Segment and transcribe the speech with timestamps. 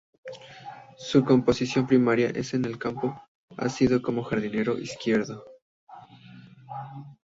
[0.97, 3.21] Su posición primaria en el campo
[3.55, 5.45] ha sido como jardinero izquierdo.